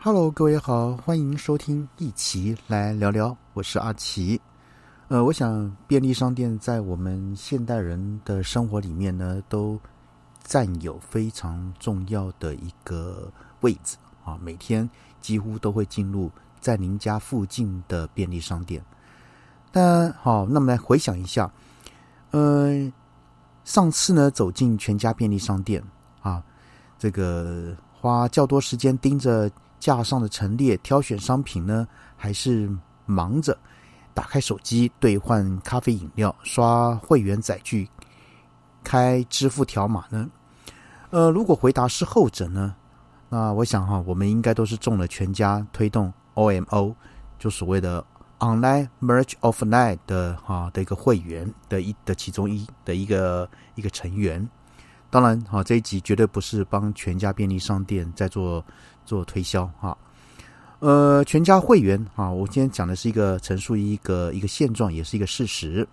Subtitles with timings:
[0.00, 4.40] Hello，各位好，欢迎收听一起来聊聊，我是阿奇。
[5.08, 9.76] 呃，我想便利商店在我们现代人的生活里面呢，都
[10.44, 13.28] 占有非常重要的一个
[13.62, 14.38] 位置啊。
[14.40, 14.88] 每天
[15.20, 16.30] 几乎都会进入
[16.60, 18.80] 在您家附近的便利商店。
[19.72, 21.50] 那好，那么来回想一下，
[22.30, 22.70] 呃，
[23.64, 25.82] 上次呢走进全家便利商店
[26.22, 26.40] 啊，
[27.00, 32.70] 这个花较多时间盯着架上的陈列挑选商品呢，还是
[33.06, 33.56] 忙着？
[34.14, 37.88] 打开手机兑换咖啡饮料，刷会员载具，
[38.82, 40.28] 开支付条码呢？
[41.10, 42.74] 呃，如果回答是后者呢，
[43.28, 46.94] 那我想哈，我们应该都是中了全家推动 OMO，
[47.38, 48.04] 就所谓的
[48.40, 54.48] Online Merge of Line 的哈的一个会员的一的其中一的一个一个成员。
[55.10, 58.64] 当然哈，这一集绝对不是帮全家便利商店在做
[59.08, 59.96] 做推销哈。
[60.80, 65.88] 呃，全家会员啊，我今天讲的是一个陈述一个一个现状，也是一个事实。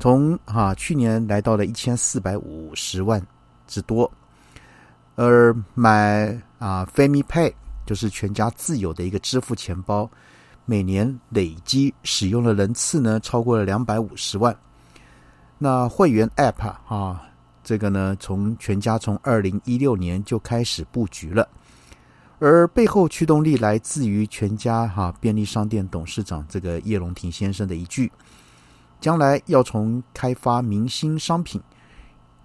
[0.00, 3.24] 从啊去年来到了一千四百五十万
[3.68, 4.10] 之多，
[5.16, 7.52] 而买啊 Family Pay
[7.86, 10.10] 就是全家自有的一个支付钱包，
[10.64, 14.56] 每年累积使用的人次呢超过了两百五十万。
[15.56, 17.22] 那会员 App 啊，
[17.62, 21.48] 这个呢从全家从二零一六年就开始布局了。
[22.44, 28.12] 而背后驱动力来自于全家哈便利商店董事长这个叶龙庭先生的一句
[29.00, 31.58] ：“将来要从开发明星商品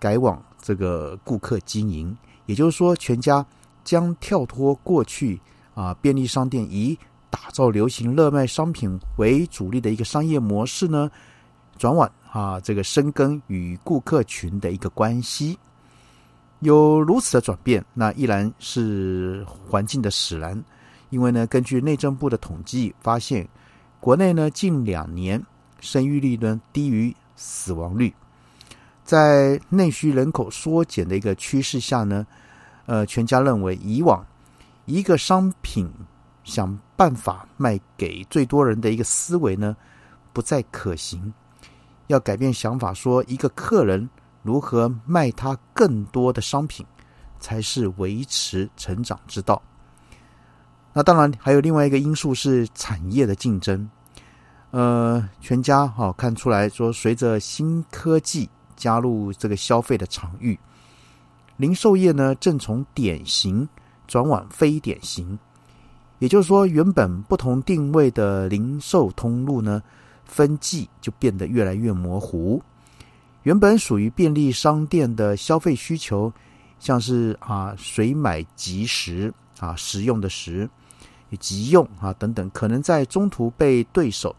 [0.00, 3.44] 改往这个顾客经营，也就是说，全家
[3.84, 5.38] 将跳脱过去
[5.74, 11.10] 啊便利商店以打造流行热卖商品为主力的一个商业模式呢，
[11.76, 15.58] 转往啊这个深耕与顾客群的一个关系。”
[16.62, 20.60] 有如此的转变，那依然是环境的使然。
[21.10, 23.46] 因为呢，根据内政部的统计发现，
[24.00, 25.44] 国内呢近两年
[25.80, 28.14] 生育率呢低于死亡率，
[29.04, 32.24] 在内需人口缩减的一个趋势下呢，
[32.86, 34.24] 呃，全家认为以往
[34.86, 35.90] 一个商品
[36.44, 39.76] 想办法卖给最多人的一个思维呢
[40.32, 41.34] 不再可行，
[42.06, 44.08] 要改变想法，说一个客人。
[44.42, 46.84] 如何卖他更多的商品，
[47.40, 49.60] 才是维持成长之道。
[50.92, 53.88] 那当然还有另外一个因素是产业的竞争。
[54.72, 60.58] 呃，全家哈看出来说，随着新科技加入这个消费的场域，
[61.56, 63.68] 零售业呢正从典型
[64.06, 65.38] 转往非典型。
[66.18, 69.82] 也就是说，原本不同定位的零售通路呢，
[70.24, 72.62] 分际就变得越来越模糊。
[73.42, 76.32] 原本属于便利商店的消费需求，
[76.78, 80.70] 像是啊，随买即食啊，食用的食，
[81.40, 84.34] 急用啊等等，可能在中途被对手，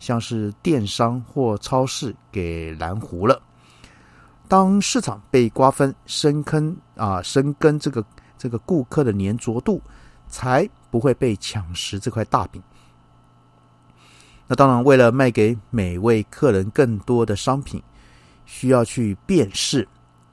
[0.00, 3.40] 像是电商或超市给拦糊了。
[4.48, 8.04] 当市场被瓜分，深坑啊，深耕这个
[8.36, 9.80] 这个顾客的粘着度，
[10.26, 12.60] 才不会被抢食这块大饼。
[14.48, 17.80] 那当然，为了卖给每位客人更多的商品。
[18.50, 19.86] 需要去辨识、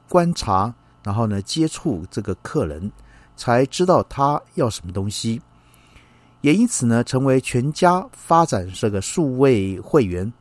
[0.07, 2.89] 观察，然后呢接触这个客人，
[3.35, 5.41] 才知道他要什么东西。
[6.39, 10.31] 也因此呢，成为全家发展这个数位会员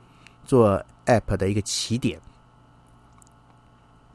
[0.44, 2.20] 做 App 的一个起点。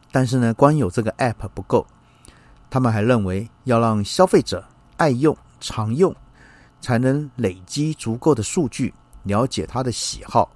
[0.10, 1.86] 但是呢，光有这个 App 不够，
[2.70, 4.64] 他们还认为要让消费者
[4.96, 6.16] 爱用、常用，
[6.80, 8.94] 才能累积足够的数据，
[9.24, 10.50] 了解他的喜好。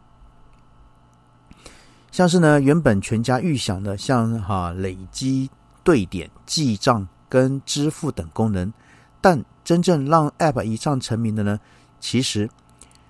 [2.14, 5.50] 像是呢，原本全家预想的，像哈累积
[5.84, 8.72] 对点、记账跟支付等功能，
[9.20, 11.60] 但真正让 App 一上成名的呢，
[12.00, 12.48] 其实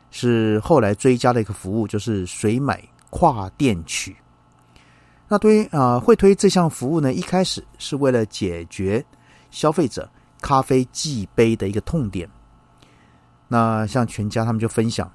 [0.09, 4.15] 是后来追加的一个服务，就是随买跨店取。
[5.27, 9.05] 那对于啊会推这项服务呢，一开始是为了解决
[9.51, 10.09] 消费者
[10.39, 12.29] 咖啡寄杯的一个痛点。
[13.49, 15.11] 那像全家他们就分享，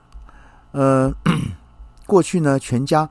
[0.72, 1.10] 呃，
[2.04, 3.08] 过去呢全家。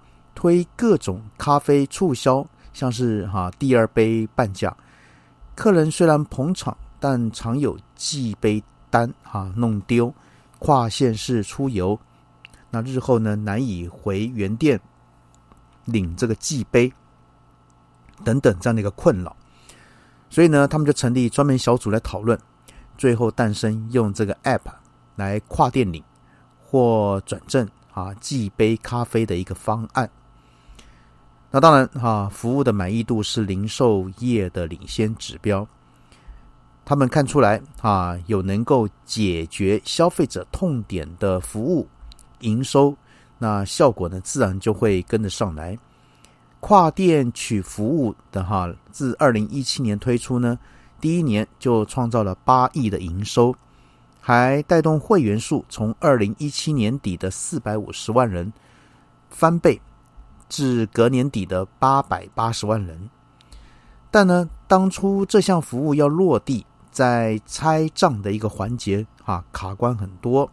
[0.48, 4.74] 推各种咖啡促销，像是哈第二杯半价，
[5.56, 10.14] 客人虽然捧场，但常有寄杯单哈弄丢，
[10.58, 12.00] 跨县市出游，
[12.70, 14.80] 那日后呢难以回原店
[15.84, 16.90] 领这个寄杯
[18.24, 19.36] 等等这样的一个困扰，
[20.30, 22.40] 所以呢他们就成立专门小组来讨论，
[22.98, 24.62] 最后诞生用这个 app
[25.18, 26.02] 来跨店领
[26.64, 30.10] 或转正啊寄杯咖啡的一个方案。
[31.58, 35.68] 那当然哈，服务的满意度是零售业的领先指标。
[36.86, 41.88] 他们看出来啊，有能够解决消费者痛点的服务
[42.42, 42.96] 营收，
[43.40, 45.76] 那效果呢，自然就会跟得上来。
[46.60, 50.60] 跨店取服务的哈，自二零一七年推出呢，
[51.02, 53.56] 第一年就创造了八亿的营收，
[54.22, 58.54] 还带动会员数从二零一七年底的四百五十万人
[59.32, 59.82] 翻倍
[60.50, 63.10] 至隔年底的八百八十万人。
[64.10, 70.50] 但呢，当初这项服务要落地，在拆账的一个环节啊，卡关很多，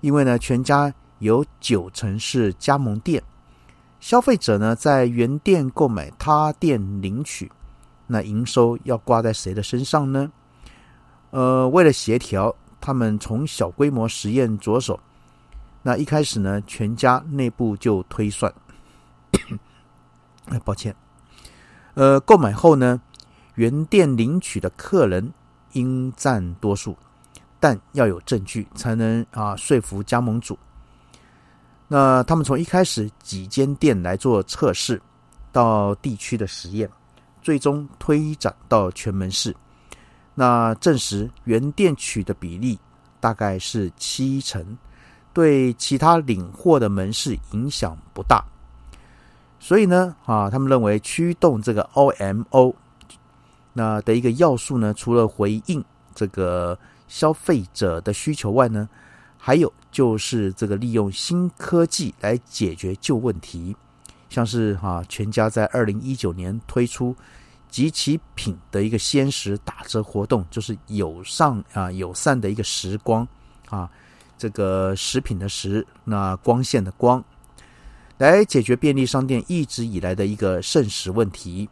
[0.00, 3.22] 因为呢，全家有九成是加盟店。
[4.00, 7.50] 消费者呢，在原店购买他店领取，
[8.06, 10.30] 那营收要挂在谁的身上呢？
[11.30, 14.98] 呃，为了协调，他们从小规模实验着手。
[15.82, 18.52] 那一开始呢，全家内部就推算，
[20.50, 20.94] 哎，抱歉，
[21.94, 23.00] 呃，购买后呢，
[23.56, 25.32] 原店领取的客人
[25.72, 26.96] 应占多数，
[27.60, 30.58] 但要有证据才能啊说服加盟主。
[31.86, 35.00] 那他们从一开始几间店来做测试，
[35.52, 36.88] 到地区的实验，
[37.42, 39.54] 最终推展到全门市。
[40.34, 42.78] 那证实原店取的比例
[43.20, 44.78] 大概是七成，
[45.32, 48.44] 对其他领货的门市影响不大。
[49.68, 52.74] 所以呢，啊，他们认为驱动这个 OMO
[53.74, 55.84] 那的一个要素呢，除了回应
[56.14, 58.88] 这个消费者的需求外呢。
[59.36, 63.76] 还有就是这个利用新科技来解决旧问题，
[64.30, 67.14] 像是哈全家在二零一九年推出
[67.68, 73.26] 集齐品的一个鲜食打折活动，就是友善啊友善的一个时光
[73.68, 73.88] 啊，
[74.38, 77.22] 这个食品的食，那光线的光，
[78.18, 81.68] 来解决便利商店一直以来的一个剩食问题。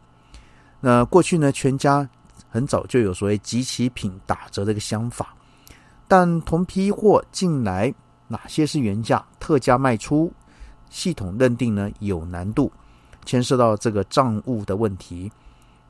[0.79, 2.09] 那过去呢，全家
[2.49, 5.35] 很早就有所谓集齐品打折的一个想法。
[6.07, 7.93] 但同批货进来，
[8.29, 10.31] 哪些是原价特价卖出？
[10.89, 12.71] 系统认定呢有难度，
[13.25, 15.29] 牵涉到这个账务的问题。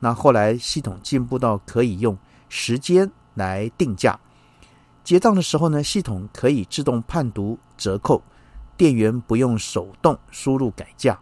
[0.00, 2.18] 那后来系统进步到可以用
[2.48, 4.18] 时间来定价，
[5.04, 8.20] 结账的时候呢，系统可以自动判读折扣，
[8.78, 11.18] 店员不用手动输入改价。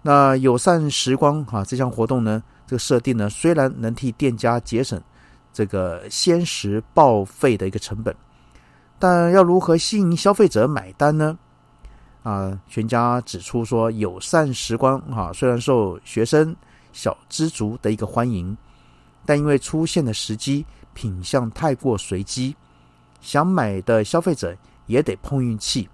[0.00, 4.98] 那友善时光哈这项活动呢，这个设定呢，虽然能替店家节省。
[5.52, 8.14] 这个鲜食报废的一个成本，
[8.98, 11.38] 但要如何吸引消费者买单呢？
[12.22, 16.54] 啊，全家指出说，友善时光啊，虽然受学生
[16.92, 18.54] 小知足的一个欢迎，
[19.24, 22.54] 但因为出现的时机品相太过随机，
[23.22, 24.54] 想买的消费者
[24.84, 25.88] 也得碰运气，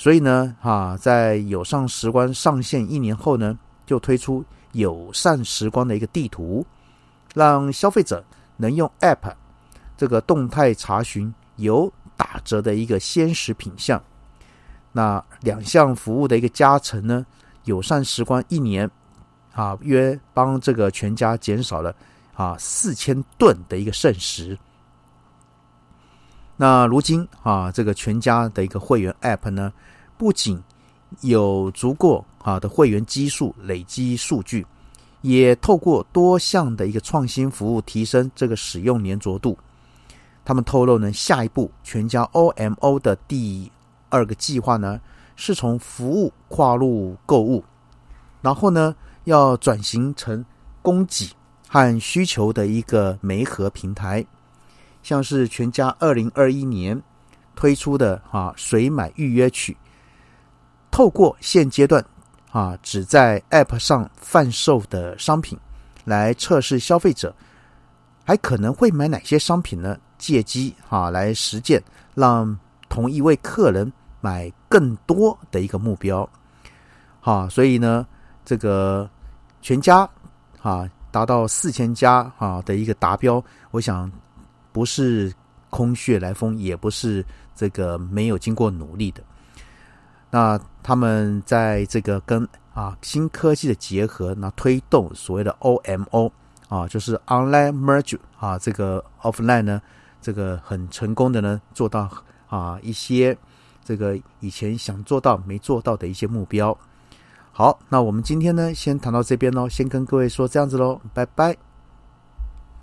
[0.00, 4.42] 所以呢，啊，在友善时光上线一年后呢，就推出
[4.72, 6.64] 友善时光的一个地图，
[7.34, 8.24] 让消费者。
[8.56, 9.34] 能用 App
[9.96, 14.02] 这个动态查询有打折的一个鲜食品项，
[14.92, 17.26] 那两项服务的一个加成呢？
[17.64, 18.90] 友善时光一年
[19.52, 21.94] 啊，约帮这个全家减少了
[22.34, 24.58] 啊四千吨的一个剩食。
[26.60, 29.72] 那如今啊，这个全家的一个会员 App 呢，
[30.18, 30.62] 不仅
[31.22, 34.66] 有足够啊的会员基数累积数据。
[35.22, 39.56] 也透过多项的一个创新服务，提升这个使用粘着度。
[40.44, 43.72] 他们透露呢，下一步全家 OMO 的第
[44.10, 45.00] 二个计划呢，
[45.36, 47.64] 是从服务跨入购物，
[48.42, 50.44] 然后呢，要转型成
[50.82, 51.30] 供给
[51.66, 54.22] 和需求的一个媒合平台。
[55.02, 57.00] 像是全家二零二一年
[57.54, 59.76] 推出的啊，谁买预约曲，
[60.90, 62.04] 透过现阶段。
[62.52, 65.56] 啊，只在 App 上贩售的商品，
[66.04, 67.32] 来测试消费者
[68.24, 69.96] 还可能会买哪些商品呢？
[70.18, 71.80] 借机啊来实践，
[72.12, 76.28] 让同一位客人买更多的一个目标。
[77.20, 78.04] 好，所以呢，
[78.44, 79.08] 这个
[79.62, 79.98] 全家
[80.60, 83.40] 啊达到四千家啊的一个达标，
[83.70, 84.10] 我想
[84.72, 85.32] 不是
[85.68, 87.24] 空穴来风，也不是
[87.54, 89.22] 这个没有经过努力的。
[90.30, 96.30] 那他们在这个跟啊新科技的结合，那推动所谓的 OMO
[96.68, 99.82] 啊，就是 Online Merge 啊，这个 Offline 呢，
[100.20, 102.08] 这个很成功的呢，做到
[102.48, 103.36] 啊一些
[103.84, 106.76] 这个以前想做到没做到的一些目标。
[107.52, 111.69] 好，那我们今天呢，先谈到这边喽，先跟各位说这样子喽，拜拜。